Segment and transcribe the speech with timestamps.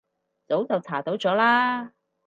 [0.47, 1.93] 早就查到咗啦